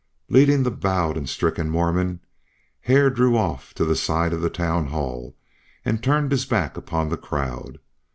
[0.29, 2.21] Leading the bowed and stricken Mormon,
[2.79, 5.35] Hare drew off to the side of the town hall
[5.85, 7.77] and turned his back upon the crowd.